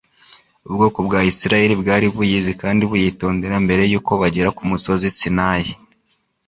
[0.67, 5.69] Ubwoko bwa Israeli bwari buyizi kandi buyitondera mbere yuko bagera ku musozi Sinai.